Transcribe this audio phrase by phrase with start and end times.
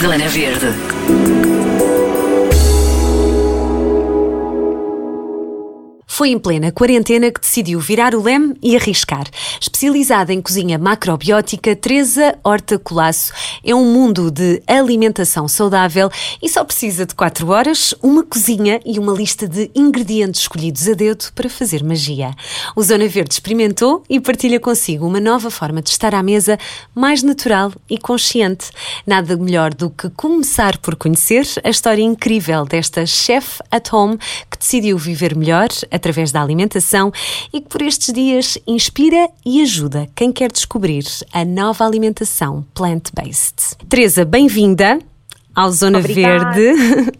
[0.00, 1.59] Zona Verde.
[6.20, 9.24] Foi em plena quarentena que decidiu virar o leme e arriscar.
[9.58, 13.32] Especializada em cozinha macrobiótica, Teresa Horta Colasso
[13.64, 16.10] é um mundo de alimentação saudável
[16.42, 20.92] e só precisa de 4 horas, uma cozinha e uma lista de ingredientes escolhidos a
[20.92, 22.34] dedo para fazer magia.
[22.76, 26.58] O Zona Verde experimentou e partilha consigo uma nova forma de estar à mesa
[26.94, 28.66] mais natural e consciente.
[29.06, 34.18] Nada melhor do que começar por conhecer a história incrível desta chef at home
[34.50, 37.12] que decidiu viver melhor através através da alimentação
[37.52, 43.76] e que por estes dias inspira e ajuda quem quer descobrir a nova alimentação plant-based.
[43.88, 44.98] Teresa, bem-vinda
[45.54, 46.52] ao Zona Obrigada.
[46.52, 47.12] Verde.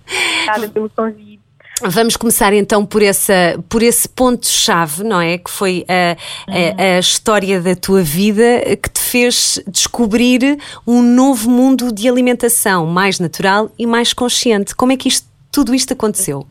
[0.42, 1.40] Obrigada pelo convite.
[1.82, 5.38] Vamos começar então por, essa, por esse ponto-chave, não é?
[5.38, 6.14] Que foi a,
[6.46, 8.42] a, a, história da tua vida
[8.82, 14.74] que te fez descobrir um novo mundo de alimentação mais natural e mais consciente.
[14.74, 16.46] Como é que isto, tudo isto aconteceu?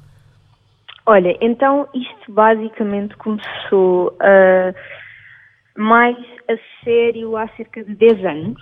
[1.10, 4.76] Olha, então isto basicamente começou uh,
[5.76, 6.16] mais
[6.48, 8.62] a sério há cerca de 10 anos,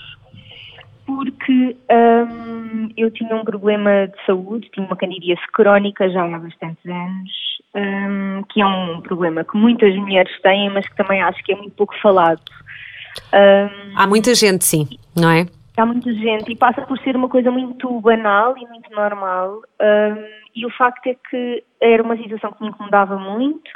[1.05, 6.85] porque um, eu tinha um problema de saúde, tinha uma candidíase crónica já há bastantes
[6.85, 7.31] anos,
[7.75, 11.55] um, que é um problema que muitas mulheres têm, mas que também acho que é
[11.57, 12.39] muito pouco falado.
[13.33, 15.45] Um, há muita gente, sim, não é?
[15.75, 19.63] Há muita gente e passa por ser uma coisa muito banal e muito normal.
[20.57, 23.69] E o facto é que era uma situação que me incomodava muito.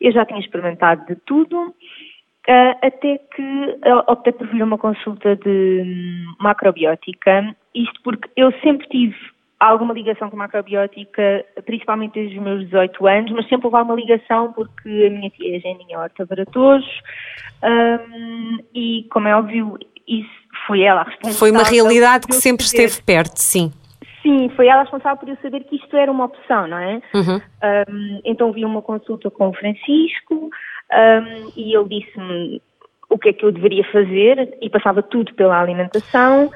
[0.00, 4.78] Eu já tinha experimentado de tudo, uh, até que uh, optei por vir a uma
[4.78, 7.56] consulta de um, macrobiótica.
[7.74, 9.16] Isto porque eu sempre tive
[9.58, 14.52] alguma ligação com macrobiótica, principalmente desde os meus 18 anos, mas sempre houve alguma ligação
[14.52, 16.86] porque a minha tia é Geninha Horta Baratoso
[17.64, 19.76] um, e, como é óbvio,
[20.06, 20.30] isso
[20.66, 21.38] foi ela a responsável.
[21.38, 23.72] Foi uma realidade que sempre esteve perto, sim.
[24.22, 27.02] Sim, foi ela responsável por eu saber que isto era uma opção, não é?
[27.12, 27.40] Uhum.
[27.90, 32.62] Um, então vi uma consulta com o Francisco um, e ele disse-me
[33.10, 36.50] o que é que eu deveria fazer e passava tudo pela alimentação.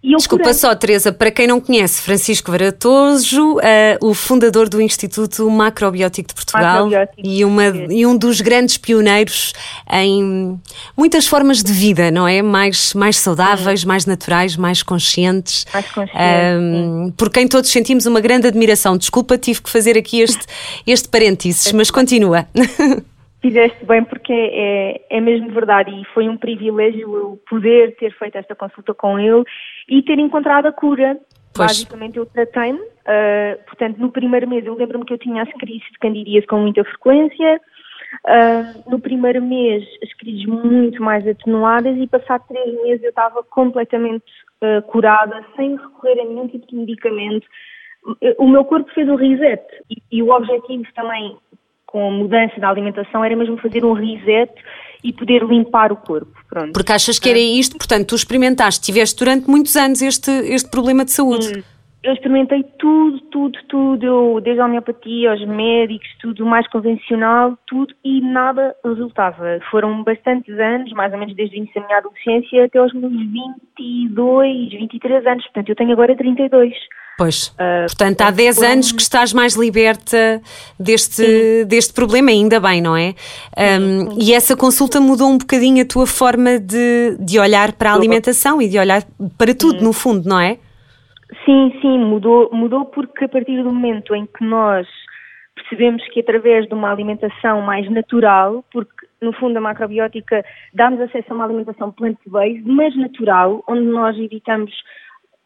[0.00, 0.58] Desculpa curei.
[0.58, 3.60] só, Teresa, para quem não conhece, Francisco Varatoso, uh,
[4.00, 7.20] o fundador do Instituto Macrobiótico de Portugal Macrobiótico.
[7.22, 9.52] E, uma, e um dos grandes pioneiros
[9.90, 10.60] em
[10.96, 12.40] muitas formas de vida, não é?
[12.42, 13.86] Mais, mais saudáveis, Sim.
[13.88, 15.66] mais naturais, mais conscientes.
[15.72, 17.14] Mais conscientes.
[17.16, 18.96] por quem todos sentimos uma grande admiração.
[18.96, 20.46] Desculpa, tive que fazer aqui este,
[20.86, 22.46] este parênteses, mas continua.
[23.40, 28.36] Fizeste bem porque é, é mesmo verdade e foi um privilégio eu poder ter feito
[28.36, 29.44] esta consulta com ele
[29.88, 31.16] e ter encontrado a cura.
[31.54, 31.68] Pois.
[31.68, 35.88] Basicamente eu tratei-me, uh, portanto no primeiro mês eu lembro-me que eu tinha as crises
[35.90, 37.60] de candidíase com muita frequência,
[38.26, 43.42] uh, no primeiro mês as crises muito mais atenuadas e passado três meses eu estava
[43.44, 44.24] completamente
[44.62, 47.46] uh, curada, sem recorrer a nenhum tipo de medicamento.
[48.38, 51.36] O meu corpo fez um reset e, e o objetivo também
[51.88, 54.52] com a mudança da alimentação era mesmo fazer um reset
[55.02, 56.32] e poder limpar o corpo.
[56.48, 56.72] Pronto.
[56.72, 61.04] Porque achas que era isto, portanto, tu experimentaste, tiveste durante muitos anos este, este problema
[61.04, 61.64] de saúde.
[62.02, 68.20] Eu experimentei tudo, tudo, tudo, desde a homeopatia aos médicos, tudo mais convencional, tudo, e
[68.20, 69.58] nada resultava.
[69.68, 73.12] Foram bastantes anos, mais ou menos desde o início da minha adolescência até aos meus
[73.12, 76.72] 22, 23 anos, portanto eu tenho agora 32.
[77.18, 77.48] Pois.
[77.48, 80.40] Uh, Portanto, há 10 anos que estás mais liberta
[80.78, 83.12] deste, deste problema, ainda bem, não é?
[83.80, 87.94] Um, e essa consulta mudou um bocadinho a tua forma de, de olhar para a
[87.94, 89.02] alimentação e de olhar
[89.36, 90.58] para tudo, no fundo, não é?
[91.44, 94.86] Sim, sim, mudou, mudou porque a partir do momento em que nós
[95.54, 101.26] percebemos que através de uma alimentação mais natural, porque no fundo a macrobiótica dá-nos acesso
[101.30, 104.72] a uma alimentação plant-based, mas natural, onde nós evitamos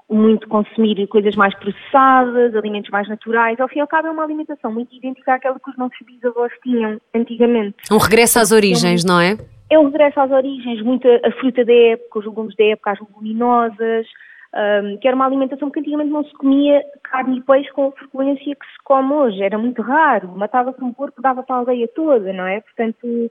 [0.08, 3.58] muito consumir coisas mais processadas, alimentos mais naturais.
[3.58, 6.52] Ao fim e ao cabo é uma alimentação muito idêntica àquela que os nossos bisavós
[6.62, 7.76] tinham antigamente.
[7.90, 9.38] Um regresso às origens, não é?
[9.70, 13.00] É um regresso às origens, muito a fruta da época, os legumes da época, as
[13.00, 14.06] leguminosas,
[14.54, 17.92] um, que era uma alimentação que antigamente não se comia carne e peixe com a
[17.92, 19.42] frequência que se come hoje.
[19.42, 22.60] Era muito raro, matava-se um porco, dava para a aldeia toda, não é?
[22.60, 23.30] Portanto,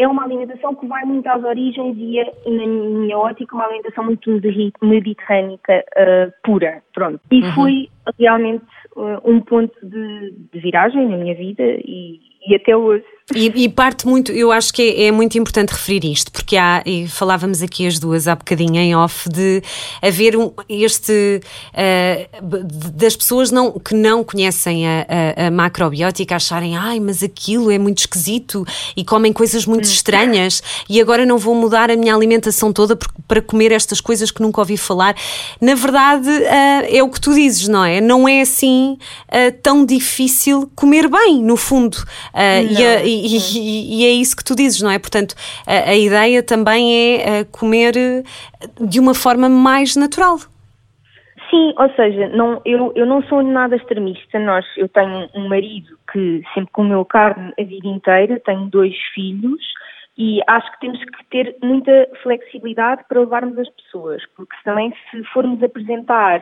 [0.00, 4.04] é uma alimentação que vai muito às origens e é, na minha ótica, uma alimentação
[4.04, 4.30] muito
[4.82, 7.20] mediterrânica uh, pura, pronto.
[7.30, 7.52] E uhum.
[7.52, 7.88] foi
[8.18, 8.64] realmente
[8.96, 13.04] uh, um ponto de, de, viragem na minha vida e, e até hoje.
[13.34, 16.82] E, e, parte muito, eu acho que é, é, muito importante referir isto, porque há,
[16.84, 19.62] e falávamos aqui as duas há bocadinho em off, de
[20.02, 21.40] haver um, este.
[21.72, 22.40] Uh,
[22.92, 27.78] das pessoas não, que não conhecem a, a, a, macrobiótica acharem, ai, mas aquilo é
[27.78, 28.66] muito esquisito
[28.96, 29.92] e comem coisas muito hum.
[29.92, 32.98] estranhas e agora não vou mudar a minha alimentação toda
[33.28, 35.14] para comer estas coisas que nunca ouvi falar.
[35.60, 38.00] Na verdade, uh, é o que tu dizes, não é?
[38.00, 38.98] Não é assim
[39.28, 41.96] uh, tão difícil comer bem, no fundo.
[43.04, 44.98] e, e e, e, é isso que tu dizes, não é?
[44.98, 45.34] Portanto,
[45.66, 48.22] a, a ideia também é comer eh,
[48.80, 50.38] de uma forma mais natural.
[51.50, 54.38] Sim, ou seja, não, eu, eu não sou nada extremista.
[54.38, 59.60] Nós, eu tenho um marido que sempre comeu carne a vida inteira, tenho dois filhos
[60.16, 65.24] e acho que temos que ter muita flexibilidade para levarmos as pessoas, porque também se
[65.32, 66.40] formos apresentar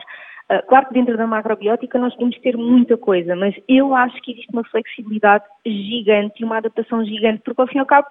[0.51, 4.31] Uh, claro que dentro da macrobiótica nós podemos ter muita coisa, mas eu acho que
[4.31, 8.07] existe uma flexibilidade gigante e uma adaptação gigante, porque ao fim e ao cabo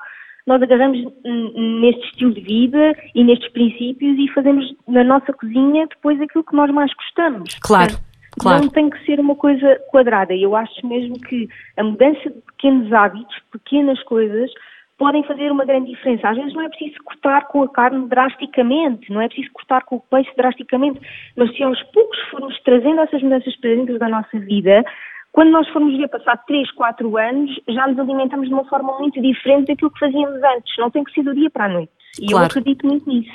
[0.47, 6.21] nós agarramos neste estilo de vida e nestes princípios e fazemos na nossa cozinha depois
[6.21, 7.55] aquilo que nós mais gostamos.
[7.61, 7.91] Claro.
[7.91, 8.09] Portanto,
[8.39, 8.63] Claro.
[8.63, 10.35] Não tem que ser uma coisa quadrada.
[10.35, 14.51] Eu acho mesmo que a mudança de pequenos hábitos, pequenas coisas,
[14.99, 16.29] podem fazer uma grande diferença.
[16.29, 19.97] Às vezes não é preciso cortar com a carne drasticamente, não é preciso cortar com
[19.97, 21.01] o peixe drasticamente,
[21.37, 24.85] mas se aos poucos formos trazendo essas mudanças para dentro da nossa vida,
[25.31, 29.23] quando nós formos ver passar 3, 4 anos, já nos alimentamos de uma forma muito
[29.23, 30.77] diferente daquilo que fazíamos antes.
[30.79, 31.93] Não tem que ser do dia para a noite.
[32.21, 32.43] E claro.
[32.43, 33.31] eu acredito muito nisso.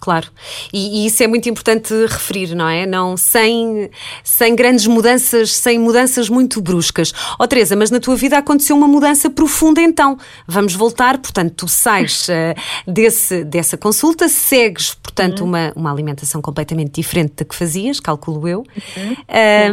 [0.00, 0.28] Claro,
[0.72, 2.86] e, e, isso é muito importante referir, não é?
[2.86, 3.90] Não, sem,
[4.24, 7.12] sem grandes mudanças, sem mudanças muito bruscas.
[7.38, 10.16] Ó oh, Teresa, mas na tua vida aconteceu uma mudança profunda então.
[10.46, 12.58] Vamos voltar, portanto, tu sais uh,
[12.90, 15.48] desse, dessa consulta, segues, portanto, uhum.
[15.48, 18.64] uma, uma alimentação completamente diferente da que fazias, calculo eu.
[18.96, 19.16] Uhum.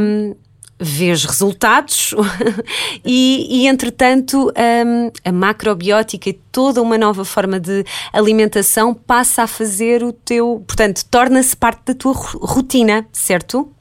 [0.01, 0.46] Um,
[0.79, 2.13] vês resultados
[3.03, 7.83] e, e, entretanto, um, a macrobiótica e toda uma nova forma de
[8.13, 13.71] alimentação passa a fazer o teu, portanto, torna-se parte da tua rotina, certo?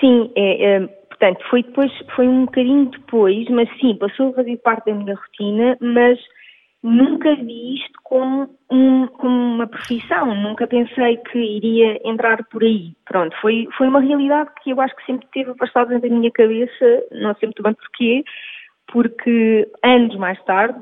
[0.00, 4.56] Sim, é, é, portanto, foi depois, foi um bocadinho depois, mas sim, passou a fazer
[4.58, 6.18] parte da minha rotina, mas
[6.84, 12.92] nunca vi isto como, um, como uma profissão, nunca pensei que iria entrar por aí.
[13.06, 16.30] Pronto, foi, foi uma realidade que eu acho que sempre teve afastada dentro da minha
[16.30, 18.22] cabeça, não sei muito bem porquê,
[18.92, 20.78] porque anos mais tarde,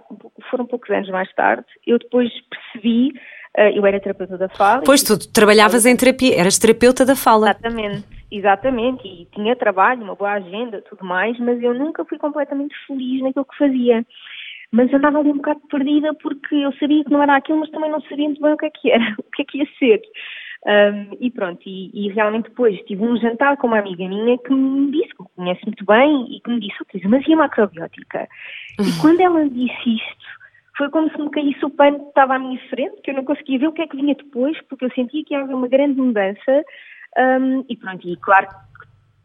[0.51, 3.13] foram poucos anos mais tarde, eu depois percebi,
[3.57, 4.83] uh, eu era terapeuta da fala.
[4.85, 7.51] Pois, tu trabalhavas em terapia, eras terapeuta da fala.
[7.51, 12.75] Exatamente, exatamente, e tinha trabalho, uma boa agenda, tudo mais, mas eu nunca fui completamente
[12.89, 14.05] feliz naquilo que fazia
[14.73, 17.71] mas eu andava ali um bocado perdida porque eu sabia que não era aquilo, mas
[17.71, 19.67] também não sabia muito bem o que é que era, o que é que ia
[19.79, 20.03] ser.
[20.65, 24.55] Um, e pronto, e, e, realmente depois tive um jantar com uma amiga minha que
[24.55, 27.37] me disse, que me conhece muito bem, e que me disse, oh, mas e a
[27.37, 28.29] macrobiótica?
[28.79, 28.99] E uhum.
[29.01, 30.27] quando ela disse isto,
[30.79, 33.25] foi como se me caísse o pano que estava à minha frente, que eu não
[33.25, 35.69] conseguia ver o que é que vinha depois, porque eu sentia que ia haver uma
[35.69, 36.65] grande mudança,
[37.19, 38.47] um, e pronto, e claro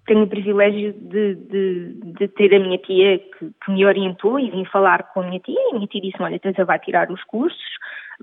[0.07, 4.49] tenho o privilégio de, de, de ter a minha tia que, que, me orientou e
[4.49, 7.11] vim falar com a minha tia e a minha tia disse olha, Teresa vai tirar
[7.11, 7.59] os cursos,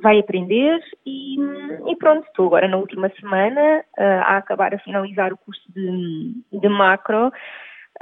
[0.03, 1.37] vai aprender e,
[1.87, 6.35] e pronto, estou agora na última semana uh, a acabar a finalizar o curso de,
[6.53, 7.31] de macro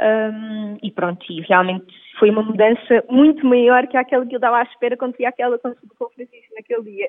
[0.00, 4.58] um, e pronto, e realmente foi uma mudança muito maior que aquela que eu dava
[4.58, 7.08] à espera quando fui àquela Francisco naquele dia.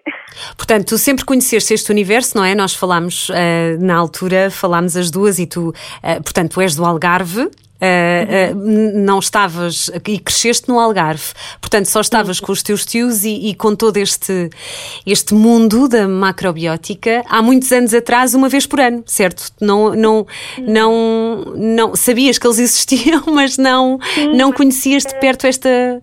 [0.58, 2.56] Portanto, tu sempre conheceste este universo, não é?
[2.56, 3.34] Nós falámos uh,
[3.80, 7.50] na altura, falámos as duas e tu, uh, portanto, tu és do Algarve
[7.82, 13.26] Uh, uh, não estavas e cresceste no Algarve, portanto só estavas com os teus tios
[13.26, 14.50] e, e, com todo este,
[15.06, 19.52] este mundo da macrobiótica há muitos anos atrás, uma vez por ano, certo?
[19.60, 20.26] Não, não,
[20.60, 24.00] não, não sabias que eles existiam, mas não,
[24.34, 26.02] não conhecias de perto esta.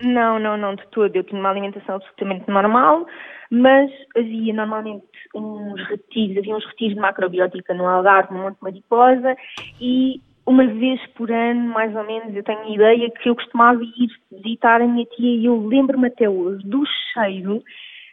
[0.00, 1.14] Não, não, não, de todo.
[1.16, 3.06] Eu tinha uma alimentação absolutamente normal,
[3.50, 9.36] mas havia normalmente uns retiros, havia uns retiros de macrobiótica no Algarve, no Monte Mariposa,
[9.80, 13.82] e uma vez por ano, mais ou menos, eu tenho a ideia que eu costumava
[13.82, 17.62] ir visitar a minha tia e eu lembro-me até hoje do cheiro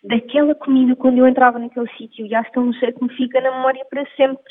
[0.03, 2.25] daquela comida quando eu entrava naquele sítio.
[2.25, 4.43] E acho que é um cheiro que me fica na memória para sempre,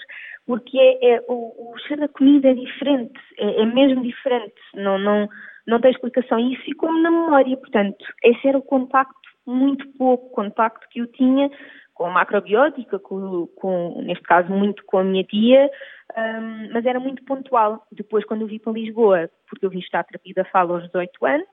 [0.46, 4.98] porque é, é o, o, cheiro da comida é diferente, é, é, mesmo diferente, não,
[4.98, 5.28] não,
[5.66, 6.38] não tem explicação.
[6.38, 9.14] E isso ficou-me na memória, portanto, esse era o contacto,
[9.46, 11.50] muito pouco contacto que eu tinha
[11.94, 15.70] com a macrobiótica, com, com, neste caso muito com a minha tia,
[16.16, 17.86] um, mas era muito pontual.
[17.92, 21.24] Depois, quando eu vim para Lisboa, porque eu vim estar terapia da fala aos 18
[21.24, 21.46] anos,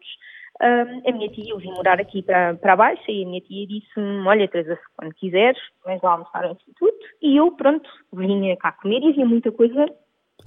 [0.62, 3.68] um, a minha tia, eu vim morar aqui para, para baixo e a minha tia
[3.68, 7.06] disse-me, olha Teresa, quando quiseres, vens lá almoçar ao instituto.
[7.22, 9.86] E eu, pronto, vinha cá comer e havia muita coisa.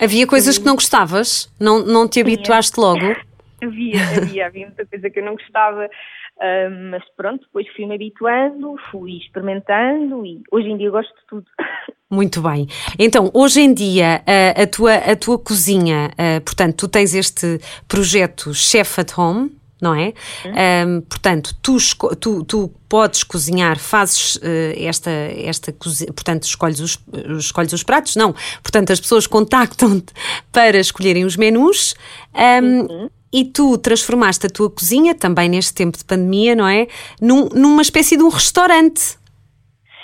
[0.00, 1.52] Havia coisas que não gostavas?
[1.60, 3.14] Não, não te habituaste logo?
[3.64, 8.76] havia, havia, havia muita coisa que eu não gostava, uh, mas pronto, depois fui-me habituando,
[8.90, 11.46] fui experimentando e hoje em dia gosto de tudo.
[12.10, 12.66] Muito bem.
[12.98, 17.58] Então, hoje em dia, a, a tua, a tua cozinha, uh, portanto, tu tens este
[17.88, 19.50] projeto Chef at Home,
[19.84, 20.14] não é?
[20.44, 20.96] Uhum.
[20.96, 21.76] Um, portanto, tu,
[22.20, 24.40] tu, tu, podes cozinhar, fazes uh,
[24.76, 26.98] esta, esta portanto, escolhes os,
[27.38, 28.32] escolhes os pratos, não.
[28.62, 30.12] Portanto, as pessoas contactam-te
[30.50, 31.94] para escolherem os menus.
[32.34, 33.10] Um, uhum.
[33.34, 36.86] E tu transformaste a tua cozinha, também neste tempo de pandemia, não é?
[37.20, 39.18] Num, numa espécie de um restaurante.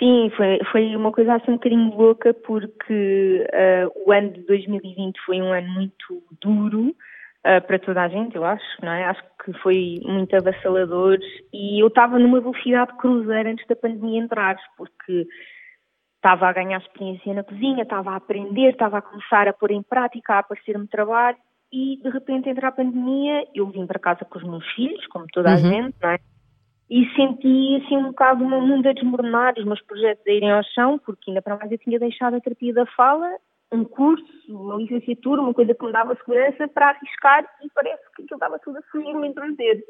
[0.01, 5.21] Sim, foi, foi uma coisa assim um bocadinho louca, porque uh, o ano de 2020
[5.25, 9.05] foi um ano muito duro uh, para toda a gente, eu acho, não é?
[9.05, 11.19] Acho que foi muito avassalador
[11.53, 15.25] e eu estava numa velocidade cruzeira antes da pandemia entrar, porque
[16.17, 19.83] estava a ganhar experiência na cozinha, estava a aprender, estava a começar a pôr em
[19.83, 21.39] prática, a aparecer-me trabalho
[21.73, 25.27] e de repente entra a pandemia, eu vim para casa com os meus filhos, como
[25.33, 25.71] toda a uhum.
[25.71, 26.19] gente, não é?
[26.89, 30.51] E senti assim um bocado o meu mundo a desmoronar, os meus projetos a irem
[30.51, 33.31] ao chão, porque ainda para mais eu tinha deixado a terapia da fala
[33.73, 38.23] um curso, uma licenciatura, uma coisa que me dava segurança para arriscar e parece que
[38.23, 39.85] aquilo estava tudo a fugir-me entre os dedos.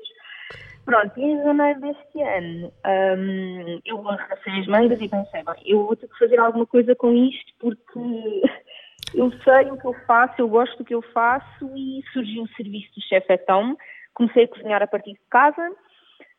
[0.84, 5.86] Pronto, e em janeiro deste ano um, eu arrastei as mangas e pensei, bem, eu
[5.86, 8.42] vou ter que fazer alguma coisa com isto porque
[9.14, 12.48] eu sei o que eu faço, eu gosto do que eu faço e surgiu o
[12.48, 13.76] serviço do chefe Etão.
[14.14, 15.70] Comecei a cozinhar a partir de casa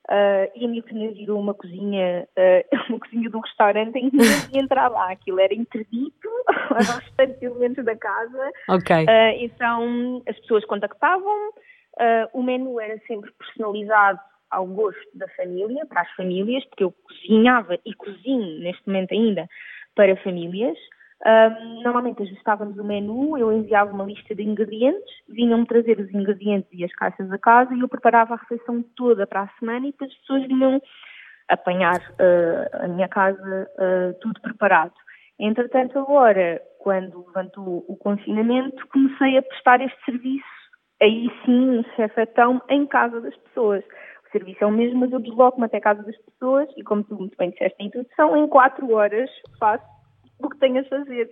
[0.10, 4.10] Uh, e a minha cozinha virou uma cozinha, uh, uma cozinha de um restaurante em
[4.10, 5.12] que ninguém entrar lá.
[5.12, 6.30] Aquilo era interdito
[6.75, 8.51] aos restantes elementos da casa.
[8.68, 8.96] Ok.
[9.06, 9.08] Uh,
[9.40, 11.51] então as pessoas contactavam,
[12.34, 17.78] o menu era sempre personalizado ao gosto da família, para as famílias, porque eu cozinhava
[17.86, 19.48] e cozinho neste momento ainda
[19.96, 20.78] para famílias.
[21.84, 26.84] Normalmente ajustávamos o menu, eu enviava uma lista de ingredientes, vinham-me trazer os ingredientes e
[26.84, 30.12] as caixas a casa e eu preparava a refeição toda para a semana e depois
[30.12, 30.82] as pessoas vinham
[31.48, 34.94] apanhar uh, a minha casa uh, tudo preparado.
[35.40, 40.46] Entretanto, agora, quando levantou o confinamento, comecei a prestar este serviço,
[41.01, 43.84] aí sim, um chefetão, em casa das pessoas.
[44.28, 47.04] O serviço é o mesmo, mas eu desloco-me até a casa das pessoas e, como
[47.04, 49.84] tu muito bem disseste na introdução, em quatro horas faço
[50.48, 51.29] o que tenho a fazer.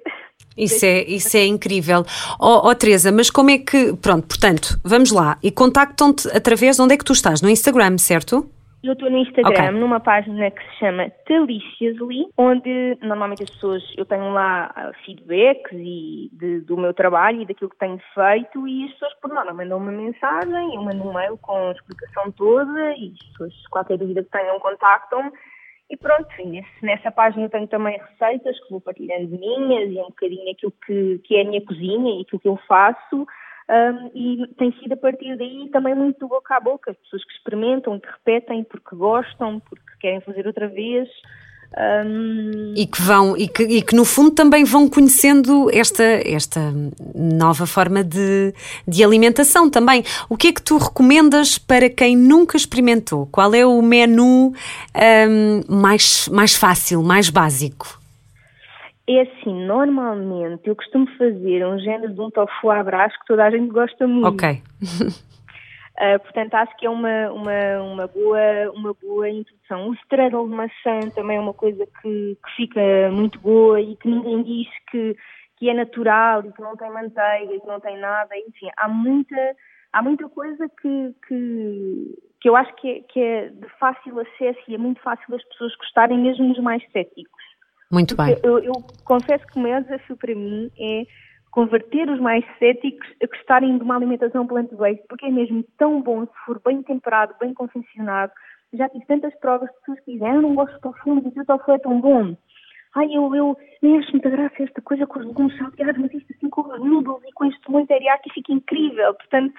[0.58, 2.04] Isso é, isso é incrível.
[2.40, 3.96] Ó oh, oh, Teresa, mas como é que.
[3.98, 5.38] Pronto, portanto, vamos lá.
[5.42, 7.42] E contactam-te através de onde é que tu estás?
[7.42, 8.50] No Instagram, certo?
[8.82, 9.72] Eu estou no Instagram, okay.
[9.72, 15.74] numa página que se chama Deliciously, onde normalmente as pessoas, eu tenho lá ah, feedbacks
[15.74, 19.54] e de, do meu trabalho e daquilo que tenho feito e as pessoas por norma
[19.54, 23.98] mandam uma mensagem, eu mando um mail com a explicação toda e as pessoas, qualquer
[23.98, 25.30] dúvida que tenham, contactam-me
[25.90, 26.28] e pronto,
[26.84, 31.36] nessa página tenho também receitas que vou partilhando minhas e um bocadinho aquilo que, que
[31.36, 33.26] é a minha cozinha e aquilo que eu faço.
[33.70, 37.34] Um, e tem sido a partir daí também muito boca a boca, as pessoas que
[37.34, 41.10] experimentam, que repetem porque gostam, porque querem fazer outra vez.
[41.78, 42.74] Um...
[42.76, 46.74] E que vão e que, e que no fundo também vão conhecendo esta, esta
[47.14, 48.54] nova forma de,
[48.88, 50.04] de alimentação também.
[50.28, 53.28] O que é que tu recomendas para quem nunca experimentou?
[53.28, 58.00] Qual é o menu um, mais, mais fácil, mais básico?
[59.08, 63.44] É assim, normalmente eu costumo fazer um género de um tofu à brás que toda
[63.44, 64.28] a gente gosta muito.
[64.28, 64.62] Ok.
[66.00, 69.90] Uh, portanto, acho que é uma, uma, uma, boa, uma boa introdução.
[69.90, 72.80] O straddle de maçã também é uma coisa que, que fica
[73.12, 75.14] muito boa e que ninguém diz que,
[75.58, 78.34] que é natural e que não tem manteiga e que não tem nada.
[78.38, 79.36] Enfim, há muita,
[79.92, 84.60] há muita coisa que, que, que eu acho que é, que é de fácil acesso
[84.70, 87.44] e é muito fácil as pessoas gostarem, mesmo os mais céticos.
[87.92, 88.42] Muito Porque bem.
[88.42, 91.04] Eu, eu confesso que o maior desafio para mim é
[91.52, 96.26] converter os mais céticos a gostarem de uma alimentação plant-based, porque é mesmo tão bom
[96.26, 98.32] se for bem temperado, bem confeccionado.
[98.74, 101.36] Já tive tantas provas de pessoas que dizem, ah, eu não gosto de tofu, mas
[101.36, 102.36] o tofu é tão bom.
[102.96, 106.34] Ai, eu, eu nem acho muita graça esta coisa com os legumes salteados, mas isto
[106.36, 109.14] assim com os noodles e com este molho teriyaki fica incrível.
[109.16, 109.54] Portanto,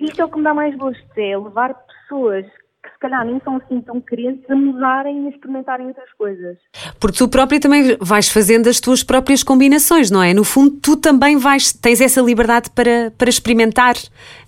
[0.00, 2.46] isto é o que me dá mais gosto, é levar pessoas
[2.84, 6.58] que se calhar nem são assim tão crentes a mudarem e a experimentarem outras coisas.
[7.00, 10.34] Porque tu própria também vais fazendo as tuas próprias combinações, não é?
[10.34, 13.94] No fundo, tu também vais, tens essa liberdade para, para experimentar,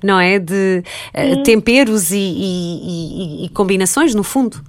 [0.04, 0.38] não é?
[0.38, 0.82] De
[1.14, 4.62] uh, temperos e, e, e, e combinações, no fundo.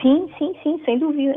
[0.00, 1.34] Sim, sim, sim, sem dúvida.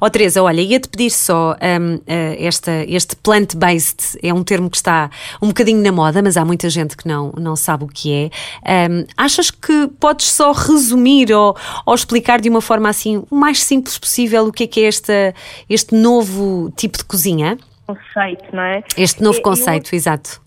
[0.00, 2.00] Ó oh, Teresa, olha, ia-te pedir só um, uh,
[2.38, 5.10] esta, este plant-based, é um termo que está
[5.42, 8.88] um bocadinho na moda, mas há muita gente que não, não sabe o que é.
[8.88, 13.62] Um, achas que podes só resumir ou, ou explicar de uma forma assim o mais
[13.62, 15.34] simples possível o que é que é esta,
[15.68, 17.58] este novo tipo de cozinha?
[17.86, 18.84] Conceito, não é?
[18.96, 20.40] Este novo conceito, eu, exato.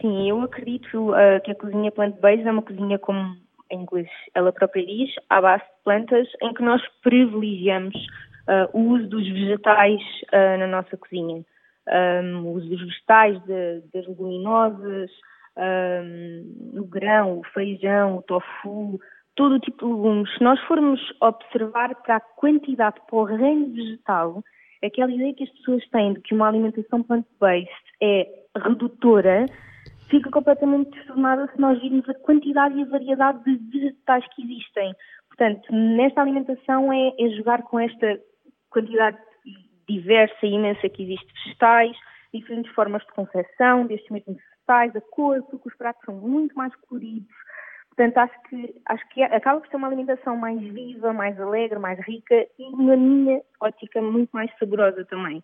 [0.00, 3.36] Sim, eu acredito uh, que a cozinha plant-based é uma cozinha como
[3.70, 8.94] em inglês ela própria diz, à base de plantas, em que nós privilegiamos uh, o
[8.94, 10.00] uso dos vegetais
[10.32, 11.44] uh, na nossa cozinha.
[11.88, 13.40] Um, o uso dos vegetais,
[13.94, 15.10] das leguminosas,
[15.56, 19.00] um, o grão, o feijão, o tofu,
[19.34, 20.32] todo o tipo de legumes.
[20.34, 24.42] Se nós formos observar para a quantidade, para o reino vegetal,
[24.84, 27.70] aquela ideia que as pessoas têm de que uma alimentação plant-based
[28.02, 29.46] é redutora,
[30.08, 34.94] fica completamente distornada se nós virmos a quantidade e a variedade de vegetais que existem.
[35.28, 38.18] Portanto, nesta alimentação é, é jogar com esta
[38.70, 39.18] quantidade
[39.88, 41.96] diversa e imensa que existe de vegetais,
[42.32, 46.74] diferentes formas de concepção destes mesmos vegetais, a cor, porque os pratos são muito mais
[46.76, 47.34] coloridos.
[47.88, 51.98] Portanto, acho que, acho que acaba por ser uma alimentação mais viva, mais alegre, mais
[52.06, 55.42] rica e, na minha ótica, muito mais saborosa também.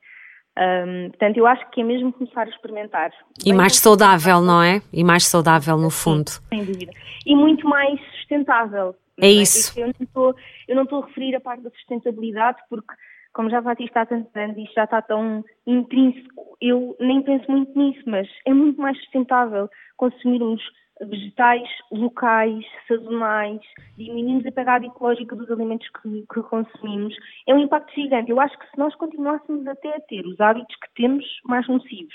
[0.56, 3.10] Um, portanto, eu acho que é mesmo começar a experimentar.
[3.40, 4.80] E Bem mais saudável, não é?
[4.92, 6.30] E mais saudável, no fundo.
[6.48, 6.92] Sem dúvida.
[7.26, 8.94] E muito mais sustentável.
[9.20, 9.30] É, é?
[9.30, 9.78] isso.
[9.78, 10.36] Eu não, estou,
[10.68, 12.94] eu não estou a referir a parte da sustentabilidade porque,
[13.32, 17.50] como já bati está há tantos anos isto já está tão intrínseco, eu nem penso
[17.50, 20.62] muito nisso, mas é muito mais sustentável consumirmos
[21.00, 23.60] vegetais locais, sazonais,
[23.96, 27.14] diminuímos a pegada ecológica dos alimentos que, que, consumimos,
[27.46, 28.30] é um impacto gigante.
[28.30, 32.14] Eu acho que se nós continuássemos até a ter os hábitos que temos mais nocivos,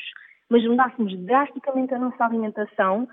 [0.50, 3.08] mas mudássemos drasticamente a nossa alimentação,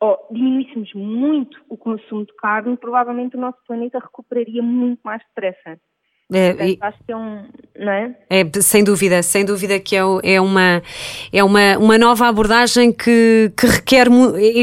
[0.00, 5.80] ou diminuíssemos muito o consumo de carne, provavelmente o nosso planeta recuperaria muito mais depressa.
[6.34, 7.44] É, e, acho que é um,
[7.78, 8.10] não é?
[8.30, 10.82] É, sem dúvida, sem dúvida que é, é, uma,
[11.32, 14.08] é uma, uma nova abordagem que, que requer,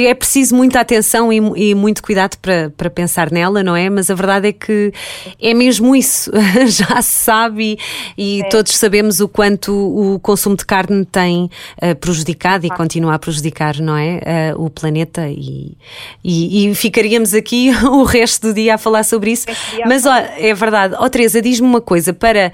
[0.07, 3.89] é preciso muita atenção e, e, muito cuidado para, para pensar nela, não é?
[3.89, 4.93] Mas a verdade é que
[5.41, 6.31] é mesmo isso,
[6.67, 7.77] já se sabe
[8.17, 8.49] e, e é.
[8.49, 11.49] todos sabemos o quanto o consumo de carne tem
[11.81, 14.53] uh, prejudicado e continua a prejudicar, não é?
[14.55, 15.77] Uh, o planeta e,
[16.23, 19.47] e, ficaríamos aqui o resto do dia a falar sobre isso.
[19.85, 22.51] Mas ó, é verdade, ó oh, Teresa, diz-me uma coisa, para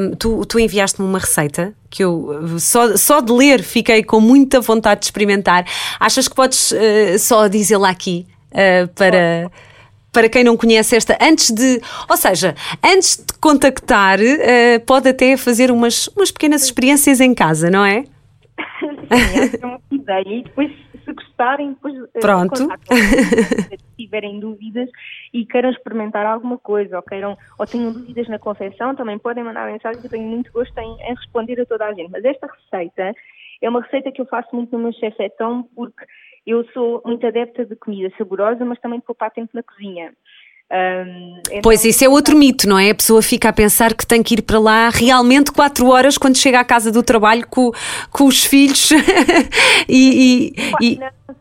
[0.00, 4.60] um, tu, tu enviaste-me uma receita que eu só, só de ler fiquei com muita
[4.60, 5.64] vontade de experimentar.
[5.98, 9.50] Achas que podes uh, só dizê-la aqui uh, para.
[10.12, 15.36] Para quem não conhece esta, antes de, ou seja, antes de contactar, uh, pode até
[15.36, 18.02] fazer umas, umas pequenas experiências em casa, não é?
[18.80, 20.24] Sim, é uma ideia.
[20.26, 20.68] E depois
[21.04, 22.66] se gostarem, depois Pronto.
[24.10, 24.90] tiverem dúvidas
[25.32, 29.70] e queiram experimentar alguma coisa ou queiram ou tenham dúvidas na confecção, também podem mandar
[29.70, 32.10] mensagem que eu tenho muito gosto em, em responder a toda a gente.
[32.10, 33.14] Mas esta receita
[33.62, 36.04] é uma receita que eu faço muito no meu chefetão porque
[36.46, 40.12] eu sou muito adepta de comida saborosa, mas também de poupar tempo na cozinha.
[40.72, 41.62] Um, então...
[41.62, 42.90] Pois, isso é outro mito, não é?
[42.90, 46.36] A pessoa fica a pensar que tem que ir para lá realmente 4 horas quando
[46.36, 47.72] chega à casa do trabalho com,
[48.12, 48.90] com os filhos
[49.88, 50.98] e, e.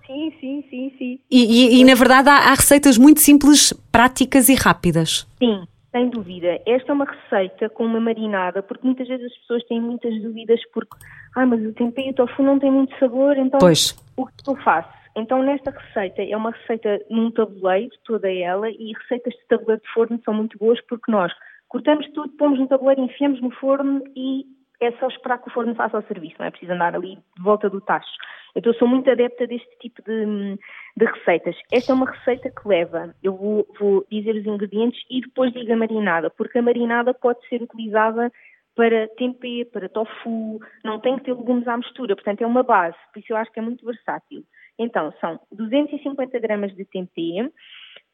[0.08, 1.20] Sim, sim, sim, sim.
[1.30, 5.28] E, e, e na verdade há, há, receitas muito simples, práticas e rápidas.
[5.38, 6.60] Sim, sem dúvida.
[6.65, 10.60] Esta é uma receita com uma marinada, porque muitas vezes as pessoas têm muitas dúvidas
[10.74, 10.98] porque,
[11.36, 13.96] ah, mas o tempero e o tofu não tem muito sabor, então pois.
[14.18, 14.99] o que eu faço?
[15.15, 19.93] Então, nesta receita, é uma receita num tabuleiro, toda ela, e receitas de tabuleiro de
[19.93, 21.34] forno são muito boas porque nós
[21.67, 24.45] cortamos tudo, pomos no tabuleiro, enfiamos no forno e
[24.82, 27.43] é só esperar que o forno faça o serviço, não é preciso andar ali de
[27.43, 28.10] volta do tacho.
[28.56, 30.58] Então, sou muito adepta deste tipo de,
[30.95, 31.56] de receitas.
[31.72, 35.72] Esta é uma receita que leva, eu vou, vou dizer os ingredientes e depois digo
[35.72, 38.32] a marinada, porque a marinada pode ser utilizada
[38.76, 42.95] para tempê, para tofu, não tem que ter legumes à mistura, portanto é uma base,
[43.13, 44.43] por isso eu acho que é muito versátil.
[44.80, 47.52] Então, são 250 gramas de tempê,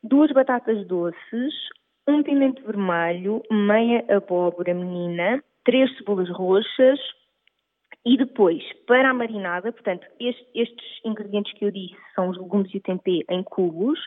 [0.04, 1.54] duas batatas doces,
[2.08, 7.00] um pimento vermelho, meia abóbora menina, três cebolas roxas
[8.04, 12.72] e depois, para a marinada, portanto, estes, estes ingredientes que eu disse são os legumes
[12.74, 14.00] e o tempê em cubos,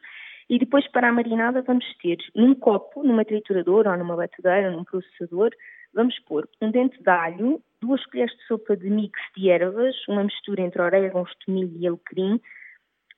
[0.51, 4.85] e depois para a marinada vamos ter num copo, numa trituradora ou numa batedeira, num
[4.85, 5.51] processador,
[5.99, 10.23] vamos pôr um dente de alho, duas colheres de sopa de mix de ervas, uma
[10.23, 12.41] mistura entre orégãos, tomilho e alecrim,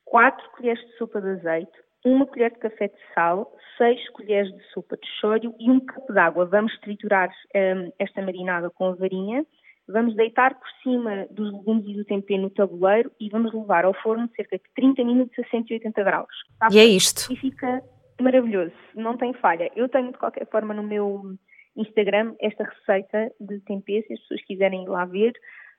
[0.02, 1.72] quatro colheres de sopa de azeite,
[2.06, 6.10] uma colher de café de sal, seis colheres de sopa de chório e um copo
[6.10, 6.46] de água.
[6.46, 9.44] Vamos triturar um, esta marinada com a varinha,
[9.86, 13.92] vamos deitar por cima dos legumes e do tempero no tabuleiro e vamos levar ao
[13.92, 16.34] forno cerca de 30 minutos a 180 graus.
[16.52, 17.30] Está e é isto.
[17.30, 17.82] E fica
[18.18, 19.70] maravilhoso, não tem falha.
[19.76, 21.36] Eu tenho de qualquer forma no meu
[21.80, 25.32] Instagram esta receita de tempero, se as pessoas quiserem ir lá ver.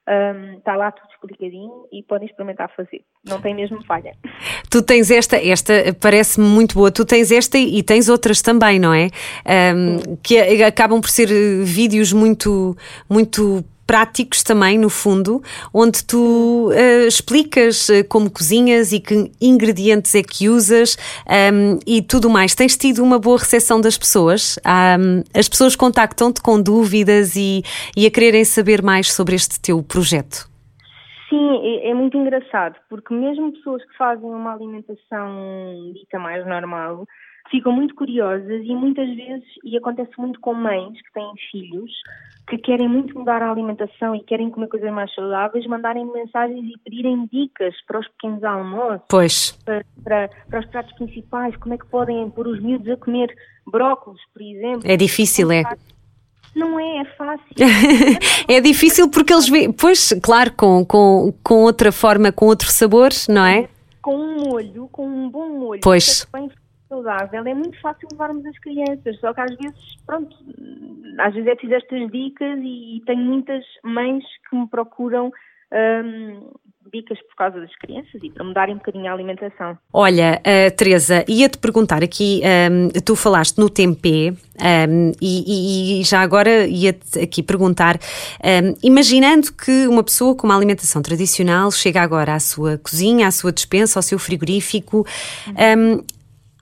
[0.08, 3.02] Um, está lá tudo explicadinho e podem experimentar fazer.
[3.24, 4.12] Não tem mesmo falha.
[4.68, 6.90] Tu tens esta, esta parece-me muito boa.
[6.90, 9.10] Tu tens esta e tens outras também, não é?
[9.46, 11.28] Um, que acabam por ser
[11.64, 12.76] vídeos muito,
[13.08, 15.42] muito práticos também, no fundo,
[15.72, 22.02] onde tu uh, explicas uh, como cozinhas e que ingredientes é que usas um, e
[22.02, 22.54] tudo mais.
[22.54, 24.58] Tens tido uma boa recepção das pessoas?
[24.66, 27.62] Um, as pessoas contactam-te com dúvidas e,
[27.96, 30.50] e a quererem saber mais sobre este teu projeto?
[31.28, 37.06] Sim, é, é muito engraçado, porque mesmo pessoas que fazem uma alimentação dita mais normal,
[37.52, 41.92] ficam muito curiosas e muitas vezes, e acontece muito com mães que têm filhos,
[42.48, 46.78] que querem muito mudar a alimentação e querem comer coisas mais saudáveis, mandarem mensagens e
[46.82, 49.02] pedirem dicas para os pequenos almoços.
[49.08, 49.52] Pois.
[49.64, 53.32] Para, para, para, os pratos principais, como é que podem pôr os miúdos a comer
[53.70, 54.82] brócolis, por exemplo.
[54.84, 55.62] É difícil, é.
[56.56, 57.44] Não é, é fácil.
[58.48, 63.10] é difícil porque eles veem, pois, claro, com, com, com outra forma, com outro sabor,
[63.28, 63.68] não é?
[64.00, 65.80] Com um molho, com um bom molho.
[65.82, 66.26] Pois.
[66.32, 66.50] Bem
[66.92, 70.36] saudável, é muito fácil levarmos as crianças, só que às vezes, pronto,
[71.18, 75.32] às vezes é preciso estas dicas e, e tenho muitas mães que me procuram
[75.72, 76.50] um,
[76.92, 79.78] dicas por causa das crianças e para mudarem um bocadinho a alimentação.
[79.92, 84.34] Olha, uh, Teresa, ia-te perguntar aqui, um, tu falaste no tempê
[84.90, 90.56] um, e, e, já agora ia-te aqui perguntar, um, imaginando que uma pessoa com uma
[90.56, 95.06] alimentação tradicional chega agora à sua cozinha, à sua despensa, ao seu frigorífico,
[95.46, 96.04] uhum.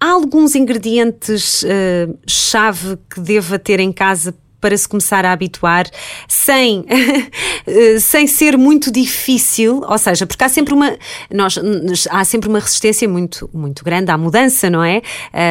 [0.02, 5.86] Há alguns ingredientes uh, chave que deva ter em casa para se começar a habituar
[6.28, 6.84] sem,
[7.66, 10.96] eh, sem ser muito difícil, ou seja, porque há sempre uma
[11.30, 11.58] nós,
[12.10, 15.00] há sempre uma resistência muito, muito grande à mudança, não é?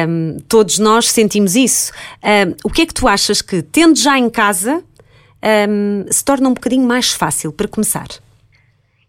[0.08, 1.92] Um, todos nós sentimos isso.
[2.22, 4.82] Um, o que é que tu achas que, tendo já em casa,
[5.68, 8.06] um, se torna um bocadinho mais fácil para começar?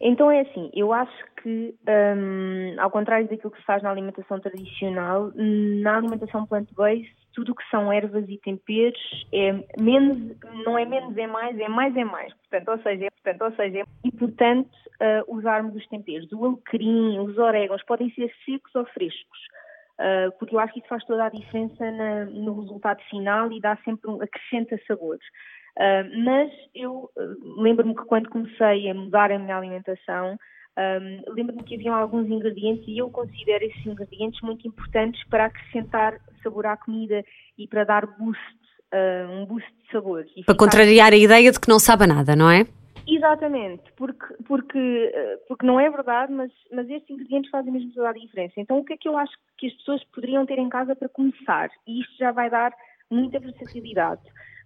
[0.02, 4.40] Então é assim, eu acho que, um, ao contrário daquilo que se faz na alimentação
[4.40, 10.86] tradicional, na alimentação plant-based, tudo o que são ervas e temperos é menos, não é
[10.86, 12.34] menos é mais, é mais é mais.
[12.34, 14.70] Portanto, ou seja, é, portanto, ou seja, é importante
[15.02, 16.32] uh, usarmos os temperos.
[16.32, 19.40] O alecrim, os orégãos podem ser secos ou frescos.
[20.00, 23.62] Uh, porque eu acho que isso faz toda a diferença na, no resultado final e
[23.62, 25.26] dá sempre um, acrescenta sabores.
[25.78, 27.10] Uh, mas eu
[27.58, 30.38] lembro-me que quando comecei a mudar a minha alimentação,
[30.78, 36.20] um, Lembro-me que haviam alguns ingredientes e eu considero esses ingredientes muito importantes para acrescentar
[36.42, 37.24] sabor à comida
[37.58, 38.42] e para dar boost,
[38.94, 40.22] uh, um boost de sabor.
[40.22, 40.56] E para ficar...
[40.56, 42.66] contrariar a ideia de que não sabe nada, não é?
[43.08, 45.12] Exatamente, porque, porque,
[45.48, 48.54] porque não é verdade, mas, mas estes ingredientes fazem mesmo toda a diferença.
[48.58, 51.10] Então, o que é que eu acho que as pessoas poderiam ter em casa para
[51.10, 51.70] começar?
[51.88, 52.72] E isto já vai dar
[53.10, 54.22] muita versatilidade.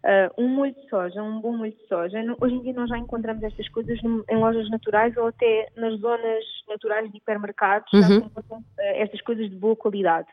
[0.05, 2.19] Uh, um molho de soja, um bom molho de soja.
[2.39, 6.43] Hoje em dia nós já encontramos estas coisas em lojas naturais ou até nas zonas
[6.69, 8.01] naturais de hipermercados, uhum.
[8.01, 10.27] já se encontram uh, estas coisas de boa qualidade.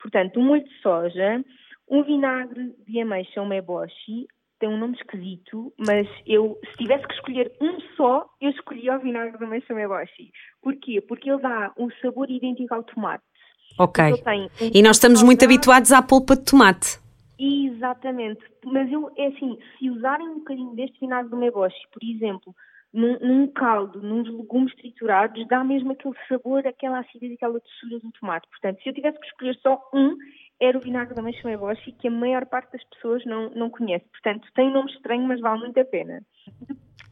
[0.00, 1.44] Portanto, um molho de soja,
[1.86, 4.26] um vinagre de ameixa, um meboshi,
[4.58, 9.00] tem um nome esquisito, mas eu, se tivesse que escolher um só, eu escolhia o
[9.00, 10.30] vinagre de ameixa meboshi.
[10.62, 11.00] Porquê?
[11.02, 13.24] Porque ele dá um sabor idêntico ao tomate.
[13.78, 14.02] Ok.
[14.02, 17.09] Um e nós estamos muito habituados à polpa de tomate.
[17.40, 18.44] Exatamente.
[18.64, 22.54] Mas eu, é assim, se usarem um bocadinho deste vinagre do meboshi, por exemplo,
[22.92, 27.98] num, num, caldo, nos legumes triturados, dá mesmo aquele sabor, aquela acidez e aquela doçura
[27.98, 28.46] do tomate.
[28.50, 30.16] Portanto, se eu tivesse que escolher só um,
[30.60, 34.04] era o vinagre da Meixa Meboshi, que a maior parte das pessoas não, não conhece.
[34.10, 36.22] Portanto, tem nome estranho, mas vale muito a pena.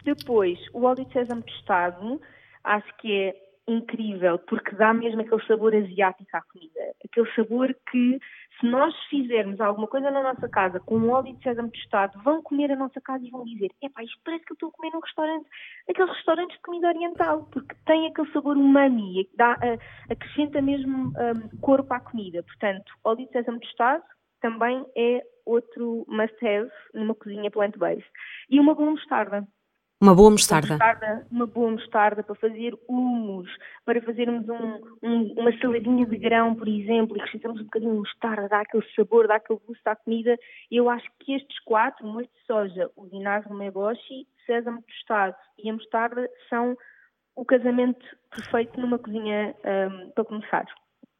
[0.04, 2.20] Depois, o óleo de sésamo tostado,
[2.64, 6.80] acho que é incrível, porque dá mesmo aquele sabor asiático à comida.
[7.04, 8.18] Aquele sabor que,
[8.58, 12.42] se nós fizermos alguma coisa na nossa casa com um óleo de sésamo tostado, vão
[12.42, 14.90] comer a nossa casa e vão dizer: epá, isto parece que eu estou a comer
[14.92, 15.46] num restaurante,
[15.88, 21.58] aqueles restaurantes de comida oriental, porque tem aquele sabor umami, dá, uh, acrescenta mesmo um,
[21.60, 22.42] corpo à comida.
[22.42, 24.02] Portanto, óleo de sésamo tostado
[24.40, 28.08] também é outro must-have numa cozinha plant-based.
[28.48, 29.46] E uma boa mostarda.
[30.00, 30.76] Uma boa mostarda.
[30.76, 31.26] Uma, mostarda.
[31.30, 33.50] uma boa mostarda para fazer humus,
[33.84, 37.98] para fazermos um, um, uma saladinha de grão, por exemplo, e acrescentamos um bocadinho de
[37.98, 40.38] mostarda, dá aquele sabor, dá aquele gosto à comida.
[40.70, 45.68] Eu acho que estes quatro, o molho de soja, o vinagre meboshi, sésamo tostado e
[45.68, 46.76] a mostarda são
[47.34, 50.64] o casamento perfeito numa cozinha um, para começar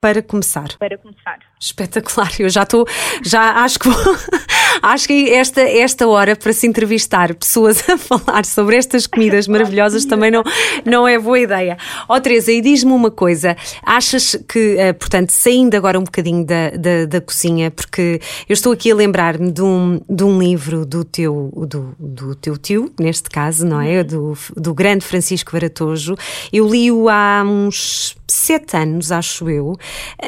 [0.01, 0.69] para começar.
[0.79, 1.39] Para começar.
[1.61, 2.87] Espetacular, eu já estou,
[3.25, 4.17] já acho que vou,
[4.81, 10.05] acho que esta, esta hora para se entrevistar pessoas a falar sobre estas comidas maravilhosas
[10.05, 10.45] também não,
[10.85, 11.77] não é boa ideia.
[12.09, 16.47] Ó oh, Teresa, e diz-me uma coisa, achas que, eh, portanto, saindo agora um bocadinho
[16.47, 20.87] da, da, da cozinha, porque eu estou aqui a lembrar-me de um, de um livro
[20.87, 23.99] do teu, do, do teu tio, neste caso, não é?
[23.99, 24.05] Uhum.
[24.05, 26.15] Do, do grande Francisco Varatojo,
[26.53, 29.77] eu li-o há uns sete anos, acho eu,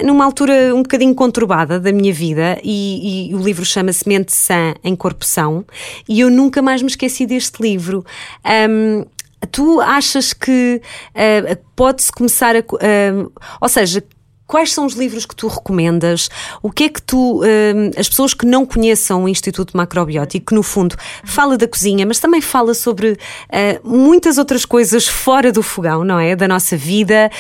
[0.05, 4.75] numa altura um bocadinho conturbada da minha vida, e, e o livro chama-se Mente Sã
[4.83, 5.65] em Corpo São,
[6.09, 8.05] e eu nunca mais me esqueci deste livro.
[8.69, 9.05] Um,
[9.51, 10.81] tu achas que
[11.15, 12.61] uh, pode-se começar a.
[12.61, 14.03] Uh, ou seja,
[14.51, 16.29] Quais são os livros que tu recomendas?
[16.61, 20.55] O que é que tu, hum, as pessoas que não conheçam o Instituto Macrobiótico, que
[20.57, 23.17] no fundo fala da cozinha, mas também fala sobre uh,
[23.89, 26.35] muitas outras coisas fora do fogão, não é?
[26.35, 27.31] Da nossa vida,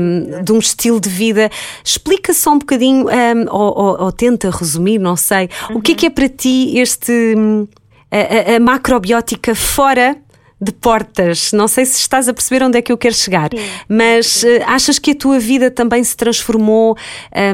[0.00, 1.48] um, de um estilo de vida.
[1.84, 5.76] Explica só um bocadinho, um, ou, ou, ou, tenta resumir, não sei, uhum.
[5.76, 7.12] o que é que é para ti este.
[7.36, 7.68] Hum,
[8.10, 10.16] a, a macrobiótica fora
[10.60, 11.52] de portas.
[11.52, 14.48] Não sei se estás a perceber onde é que eu quero chegar, sim, mas sim.
[14.48, 16.96] Uh, achas que a tua vida também se transformou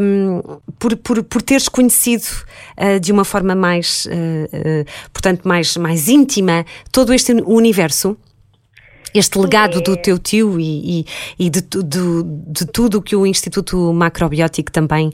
[0.02, 0.40] um,
[0.78, 2.24] por, por, por teres conhecido
[2.78, 8.16] uh, de uma forma mais, uh, portanto, mais, mais íntima todo este universo?
[9.14, 11.06] Este legado do teu tio e, e,
[11.46, 15.12] e de, de, de, tudo o que o Instituto Macrobiótico também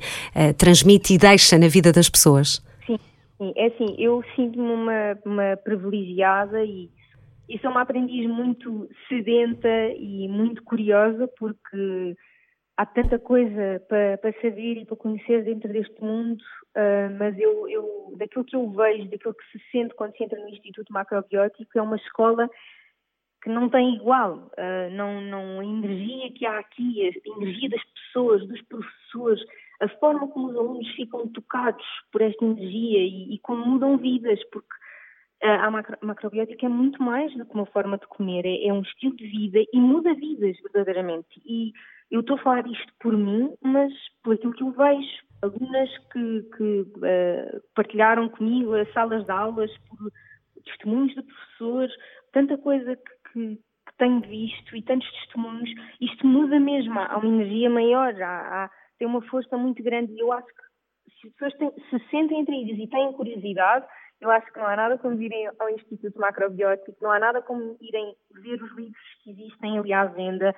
[0.57, 2.62] transmite e deixa na vida das pessoas?
[2.87, 2.98] Sim,
[3.37, 3.53] sim.
[3.55, 6.88] é assim, eu sinto-me uma, uma privilegiada e
[7.50, 12.16] e sou uma aprendiz muito sedenta e muito curiosa porque
[12.76, 16.40] há tanta coisa para, para saber e para conhecer dentro deste mundo,
[16.76, 20.40] uh, mas eu, eu, daquilo que eu vejo, daquilo que se sente quando se entra
[20.40, 22.48] no Instituto Macrobiótico, é uma escola
[23.42, 24.48] que não tem igual.
[24.56, 29.42] Uh, não, não, a energia que há aqui, a energia das pessoas, dos professores,
[29.82, 34.38] a forma como os alunos ficam tocados por esta energia e, e como mudam vidas,
[34.52, 34.72] porque
[35.42, 38.83] a macro, macrobiótica é muito mais do que uma forma de comer, é, é, um
[38.83, 41.40] estilo de vida e muda vidas verdadeiramente.
[41.44, 41.72] E
[42.11, 45.31] eu estou a falar isto por mim, mas por aquilo que eu vejo.
[45.42, 50.12] Alunas que, que uh, partilharam comigo as salas de aulas, por
[50.64, 51.92] testemunhos de professores,
[52.33, 57.26] tanta coisa que, que, que tenho visto e tantos testemunhos, isto muda mesmo, há uma
[57.26, 60.70] energia maior, há, há, tem uma força muito grande e eu acho que
[61.20, 63.87] se as pessoas têm, se sentem atraídas e têm curiosidade,
[64.20, 67.76] eu acho que não há nada como irem ao Instituto Macrobiótico, não há nada como
[67.80, 70.54] irem ver os livros que existem ali à venda,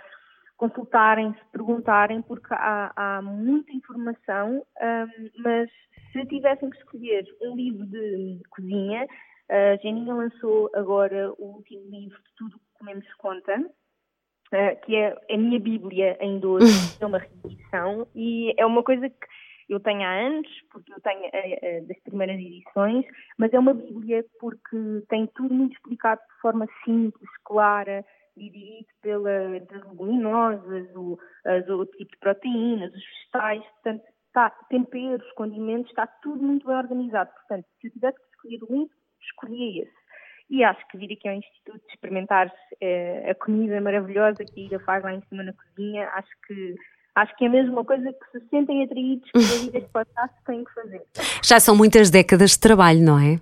[0.57, 5.71] consultarem-se, perguntarem, porque há, há muita informação, um, mas
[6.13, 9.07] se tivessem que escolher um livro de cozinha,
[9.49, 15.17] a Geninha lançou agora o último livro de Tudo que Comemos Conta, uh, que é
[15.31, 16.65] a minha Bíblia em 12,
[17.03, 19.27] é uma reedição, e é uma coisa que
[19.69, 23.05] eu tenho há anos, porque eu tenho uh, das primeiras edições,
[23.39, 28.05] mas é uma Bíblia porque tem tudo muito explicado de forma simples, clara,
[28.37, 35.91] dividido pelas leguminosas, o, as, o tipo de proteínas, os vegetais, portanto, está, temperos, condimentos,
[35.91, 37.31] está tudo muito bem organizado.
[37.33, 38.89] Portanto, se eu tivesse que escolher um
[39.23, 40.03] escolhia esse.
[40.51, 44.81] E acho que vir aqui ao Instituto experimentar eh, a comida maravilhosa que a Ida
[44.81, 46.75] faz lá em cima na cozinha, acho que
[47.15, 50.65] Acho que é mesmo uma coisa que se sentem atraídos pela vida que podcast têm
[50.65, 51.03] que fazer.
[51.45, 53.39] Já são muitas décadas de trabalho, não é?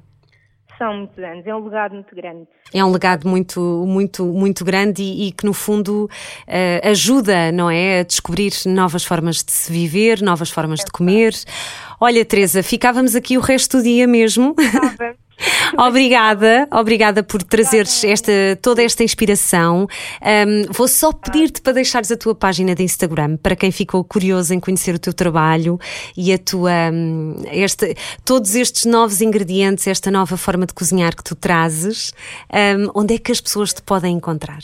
[0.76, 2.48] São muitos anos, é um legado muito grande.
[2.72, 6.08] É um legado muito, muito, muito grande e, e que, no fundo,
[6.48, 8.00] uh, ajuda, não é?
[8.00, 11.34] A descobrir novas formas de se viver, novas formas é de comer.
[12.00, 14.54] Olha, Teresa, ficávamos aqui o resto do dia mesmo.
[14.58, 15.14] Estava.
[15.78, 19.86] obrigada, obrigada por trazeres esta, toda esta inspiração.
[20.22, 24.54] Um, vou só pedir-te para deixares a tua página de Instagram para quem ficou curioso
[24.54, 25.78] em conhecer o teu trabalho
[26.16, 26.70] e a tua
[27.52, 32.12] este, todos estes novos ingredientes, esta nova forma de cozinhar que tu trazes.
[32.52, 34.60] Um, onde é que as pessoas te podem encontrar?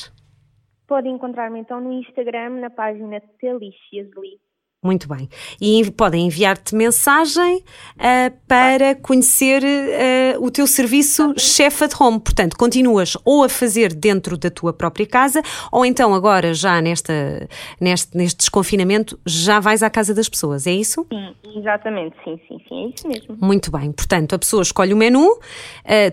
[0.86, 4.38] Podem encontrar-me então no Instagram, na página Deliciously
[4.86, 5.28] muito bem.
[5.60, 12.20] E podem enviar-te mensagem uh, para conhecer uh, o teu serviço Chef at Home.
[12.20, 17.48] Portanto, continuas ou a fazer dentro da tua própria casa, ou então agora, já nesta,
[17.80, 21.06] neste, neste desconfinamento, já vais à casa das pessoas, é isso?
[21.12, 23.36] Sim, exatamente, sim, sim, sim, é isso mesmo.
[23.40, 23.90] Muito bem.
[23.92, 25.38] Portanto, a pessoa escolhe o menu, uh,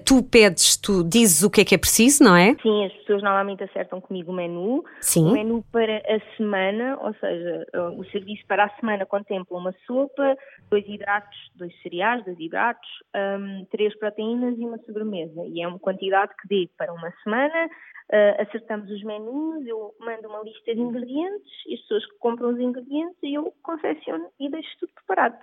[0.03, 2.55] tu pedes, tu dizes o que é que é preciso, não é?
[2.63, 4.83] Sim, as pessoas normalmente acertam comigo o menu.
[4.99, 5.25] Sim.
[5.25, 7.65] O menu para a semana, ou seja,
[7.97, 10.37] o serviço para a semana contempla uma sopa,
[10.69, 15.41] dois hidratos, dois cereais, dois hidratos, um, três proteínas e uma sobremesa.
[15.45, 17.69] E é uma quantidade que dê para uma semana.
[18.11, 22.49] Uh, acertamos os menus, eu mando uma lista de ingredientes, e as pessoas que compram
[22.49, 25.37] os ingredientes e eu confecciono e deixo tudo preparado.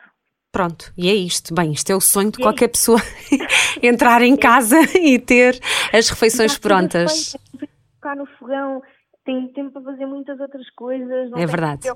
[0.53, 1.55] Pronto, e é isto.
[1.55, 2.99] Bem, isto é o sonho de é qualquer pessoa
[3.83, 5.59] entrar em casa e ter
[5.93, 7.37] as refeições prontas.
[7.59, 8.83] Ficar no fogão,
[9.25, 11.31] tem tempo para fazer muitas outras coisas.
[11.37, 11.89] é verdade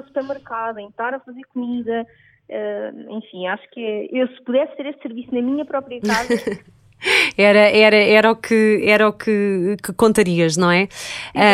[0.00, 2.06] ao supermercado, em estar a fazer comida.
[2.48, 6.34] Uh, enfim, acho que é, eu se pudesse ter este serviço na minha própria casa,
[7.36, 10.86] Era, era, era o que, era o que, que contarias, não é?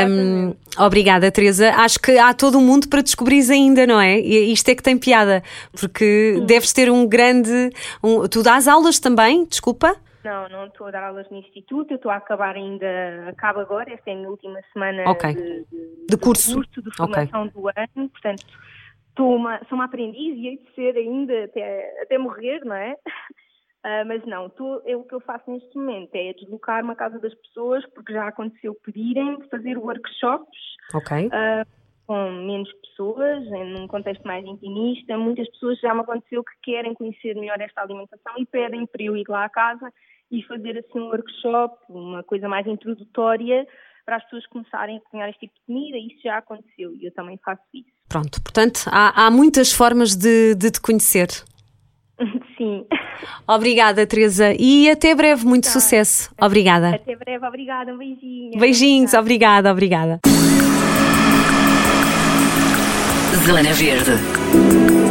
[0.08, 1.70] Um, obrigada, Teresa.
[1.76, 4.18] Acho que há todo o um mundo para descobrir ainda, não é?
[4.18, 5.42] E isto é que tem piada,
[5.78, 6.46] porque Sim.
[6.46, 7.70] deves ter um grande.
[8.02, 9.44] Um, tu dás aulas também?
[9.44, 9.94] Desculpa?
[10.26, 13.92] Não, não estou a dar aulas no Instituto, eu estou a acabar ainda, acabo agora,
[13.92, 15.34] esta é a minha última semana okay.
[15.34, 16.56] de, de, de, curso.
[16.56, 17.52] curso de formação okay.
[17.52, 18.44] do ano, portanto,
[19.08, 22.94] estou uma, sou uma aprendiz e hei de ser ainda até, até morrer, não é?
[23.84, 27.20] Uh, mas não, tô, eu, o que eu faço neste momento é deslocar-me à casa
[27.20, 30.58] das pessoas, porque já aconteceu pedirem fazer workshops
[31.26, 31.70] uh,
[32.04, 35.16] com menos pessoas, em um contexto mais intimista.
[35.16, 39.16] Muitas pessoas já me aconteceu que querem conhecer melhor esta alimentação e pedem para eu
[39.16, 39.92] ir lá à casa
[40.30, 43.66] e fazer assim um workshop, uma coisa mais introdutória
[44.04, 45.98] para as pessoas começarem a cozinhar este tipo de comida.
[45.98, 47.88] Isso já aconteceu e eu também faço isso.
[48.08, 51.28] Pronto, portanto, há, há muitas formas de, de te conhecer.
[52.56, 52.86] Sim.
[53.46, 54.54] Obrigada, Teresa.
[54.58, 55.70] E até breve, muito tá.
[55.70, 56.32] sucesso.
[56.40, 56.94] Obrigada.
[56.94, 57.92] Até breve, obrigada.
[57.92, 58.58] Um beijinho.
[58.58, 59.20] Beijinhos, tá.
[59.20, 60.20] obrigada, obrigada.
[63.44, 65.05] Zona Verde.